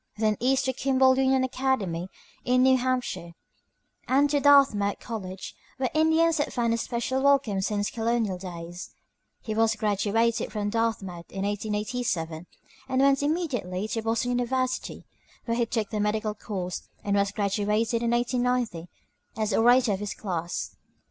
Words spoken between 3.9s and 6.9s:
and to Dartmouth College, where Indians had found a